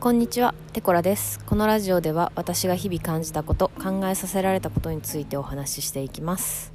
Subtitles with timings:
[0.00, 1.40] こんにちは、テコラです。
[1.44, 6.72] このラジオでは私が日々感じたこと、考えさせられたことについてお話ししていきます。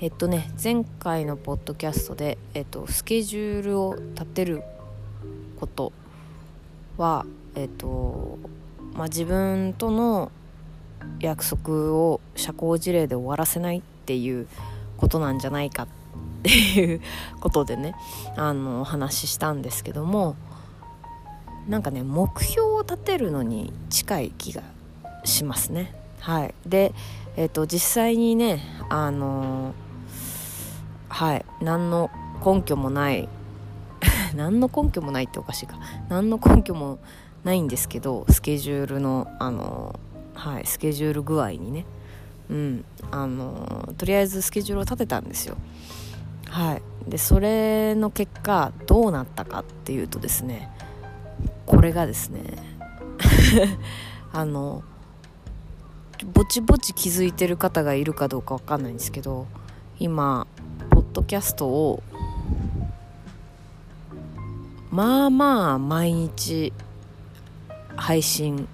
[0.00, 4.64] えっとね、前回のポッドキャストで、えっと、スケジュールを立てる
[5.60, 5.92] こと
[6.96, 7.24] は、
[7.54, 8.40] えっと、
[8.94, 10.32] まあ、自分との
[11.20, 14.48] 約束を社交辞令で終わらせないっていう
[14.96, 15.88] ことなんじゃないかっ
[16.42, 17.00] ていう
[17.38, 17.94] ことでね、
[18.36, 20.34] あの、お話ししたんですけども、
[21.68, 24.62] なんかね目標を立てるのに近い気が
[25.24, 25.94] しますね。
[26.20, 26.54] はい。
[26.66, 26.92] で
[27.36, 29.72] えっ、と実際にねあのー
[31.08, 31.44] はい。
[31.62, 32.10] 何の
[32.44, 33.28] 根拠もない
[34.34, 35.78] 何の根拠もないっておかしいか。
[36.08, 36.98] 何の根拠も
[37.44, 40.66] ないんですけどスケジュールのあのーはい。
[40.66, 41.86] スケジュール具合にね。
[42.50, 42.84] うん。
[43.10, 45.56] あのーとりあえずスケジュールを立てたんですよ。
[46.48, 46.82] はい。
[47.10, 50.70] でそれの結果どうなったかっていうとですね
[51.66, 52.40] これがですね
[54.32, 54.82] あの
[56.32, 59.46] ぼちぼち気づいてる方がいるかどうかわかんないんですけど
[59.98, 60.46] 今
[60.90, 62.02] ポッドキャストを
[64.90, 66.72] まあまあ毎日
[67.96, 68.68] 配信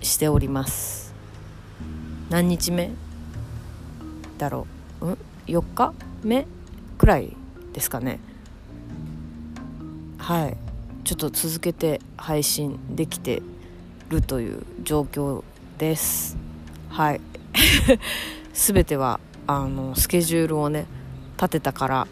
[0.00, 1.14] しております。
[2.30, 2.90] 何日目？
[4.38, 4.66] だろ
[5.00, 5.06] う。
[5.06, 6.46] うん？4日目
[6.98, 7.36] くらい
[7.72, 8.20] ですかね。
[10.18, 10.56] はい。
[11.06, 13.40] ちょっと続けて配信できて
[14.08, 15.44] るという状況
[15.78, 16.36] です。
[16.88, 17.20] はい。
[18.52, 20.86] 全てはあのスケジュールをね
[21.36, 22.08] 立てたから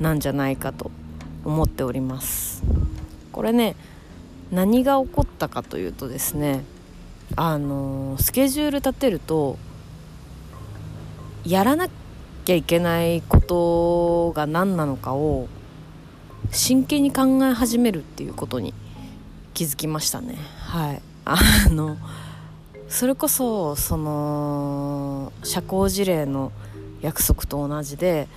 [0.00, 0.90] なんじゃないかと
[1.44, 2.62] 思っております。
[3.32, 3.76] これね
[4.50, 6.64] 何が起こったかというとですね
[7.36, 9.58] あのスケジュール立てると
[11.44, 11.90] やらな
[12.46, 15.48] きゃいけないことが何なのかを
[16.50, 18.74] 真剣に考え始めるっていうことに
[19.54, 20.36] 気づきましたね。
[20.66, 21.02] はい。
[21.24, 21.38] あ
[21.70, 21.96] の
[22.88, 26.52] それこそその社交辞令の
[27.02, 28.28] 約束と同じで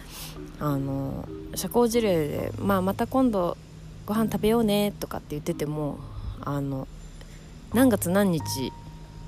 [0.59, 3.57] あの社交辞令で、まあ、また今度
[4.05, 6.00] ご飯食べようねとかって言ってても
[6.41, 6.88] あの
[7.73, 8.73] 何月何日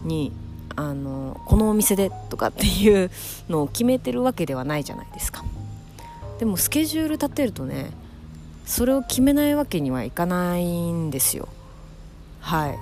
[0.01, 0.33] に
[0.75, 3.09] あのこのお店でとかっていう
[3.47, 5.45] のを決めてるわけではないじゃないですか。
[6.39, 7.91] でもスケジュール立てるとね
[8.65, 11.47] それを決めないわけにはいかないんですよ。
[12.39, 12.77] はい。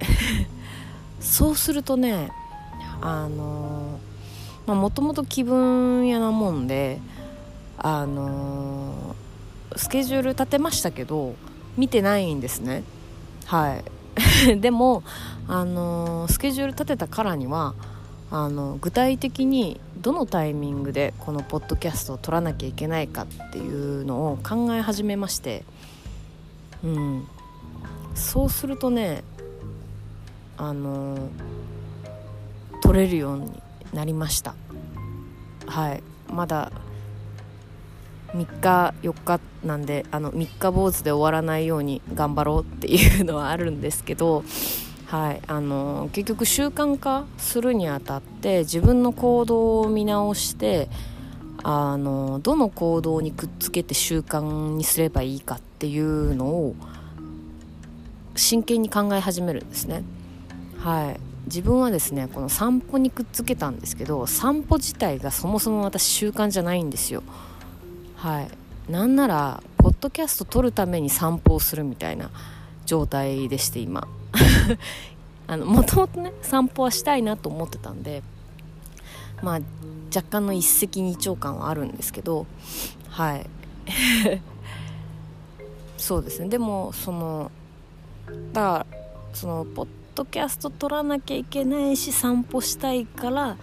[1.20, 2.30] そうするとね
[3.00, 3.98] あの
[4.66, 7.00] まあもともと気分屋なもんで
[7.78, 9.16] あの
[9.74, 11.34] スケジュール立てましたけど
[11.76, 12.82] 見てないんですね。
[13.46, 13.84] はい。
[14.60, 15.02] でも
[15.46, 17.74] あのスケジュール立てたからには
[18.30, 25.64] あの具体的にどのタイミングでこのポッドキャストを撮らなきゃいけないかっていうのを考え始めまして。
[26.84, 27.26] うん。
[28.14, 29.24] そうするとね
[30.58, 31.28] あの
[32.82, 33.60] 撮れるように
[33.92, 34.54] なりました。
[35.66, 36.04] はい。
[36.32, 36.70] まだ
[38.28, 44.44] 3日4日なんであの3日坊主で終わらないように頑張ろうっていうのはあるんですけど
[45.06, 50.88] はい、あの結局習慣化するにあたって自分の行動を見直して
[51.62, 56.74] あのどの行動にくっつけて習慣にすればいいかっていうのを
[58.34, 60.02] 真剣に考え始めるんですね。
[60.78, 61.20] はい。
[61.46, 67.22] 自分はですねこの散歩にくっつけたんですけど散歩自体がそもそも私習慣じゃないんですよ。
[68.16, 68.48] はい。
[68.90, 72.30] なんならポッドキャスト撮るために散歩をするみたいな
[72.84, 74.08] 状態でして今。
[75.48, 78.22] もともとね散歩はしたいなと思ってたんで
[79.42, 79.60] まあ
[80.14, 82.46] 若干の一石二鳥感はあるんですけど
[83.16, 83.46] はい。
[85.96, 86.48] そうですね。
[86.50, 87.50] でもその
[88.52, 88.86] だから
[89.32, 93.56] そのポッドキャスト撮らなきゃいけないし散歩したいから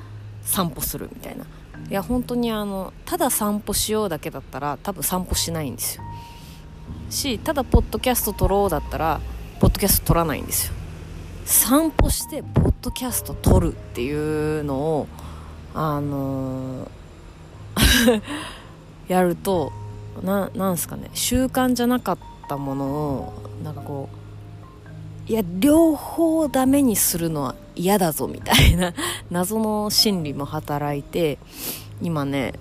[0.44, 1.46] 散歩するみたいな。
[1.90, 6.04] いや本当にあのただ散歩しようだけだったら多分散歩しないんですよ。
[7.12, 9.22] しただポッドキャスト撮ろうだったら
[9.64, 10.74] ポッドキャスト撮らないんですよ。
[11.46, 14.12] 散歩してポッドキャスト撮るってい
[14.60, 15.08] うのを
[15.74, 18.22] あのー
[19.08, 19.72] やると
[20.22, 21.10] ななんすかね。
[21.14, 22.18] 習慣じゃなかっ
[22.50, 23.34] たものを
[23.64, 24.10] なんかこ
[25.30, 28.94] ういや両方ダメにするのは嫌だぞみたいな
[29.32, 31.38] 謎の心理も働いて
[32.02, 32.52] 今ね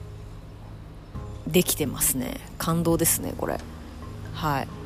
[1.48, 2.38] できてますね。
[2.58, 3.58] 感動ですねこれ。
[4.34, 4.81] はい。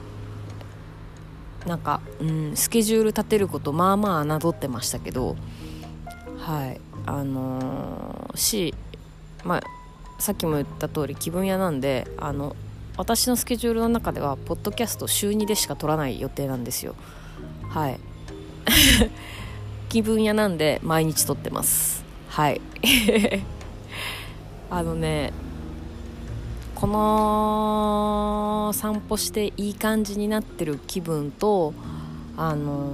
[1.67, 5.37] なんか、うん、スケジュール立てることまあまあ侮ってましたけど
[6.39, 8.75] はいあのーし
[9.45, 9.63] まあ
[10.19, 12.57] さっきも言った通り気分屋なんであの
[12.97, 16.95] 私のスケジュールの中ではポッドキャスト週2でしか撮らない予定なんですよ。
[17.69, 18.01] はい。
[19.91, 22.05] 気分屋なんで毎日撮ってます。
[22.29, 22.61] はい。
[24.71, 25.33] あのね
[26.77, 31.73] この散歩していい感じになってる気分と
[32.37, 32.93] あの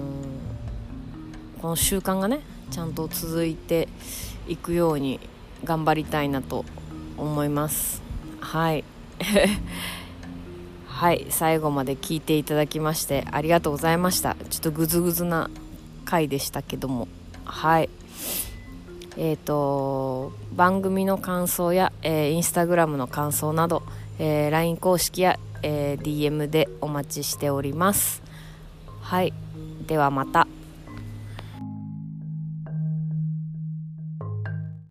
[1.61, 3.88] この習慣がねちゃんと続いて
[4.46, 5.19] いくように
[5.64, 6.64] 頑張りたいなと
[7.19, 8.02] 思います。
[8.40, 8.84] はい。
[10.87, 11.26] はい。
[11.31, 14.37] 最後まで聞いていただきましてありがとうございました。
[14.49, 15.50] ちょっとグズグズな
[16.05, 17.08] 回でしたけども。
[17.44, 17.90] はい。
[19.17, 23.82] えーと、番組の感想や、えー、インスタグラムの感想など、
[24.19, 28.23] えー、LINE 公式や、えー、DM でお待ちしております。
[29.00, 29.35] はい。
[29.87, 30.47] ではまた。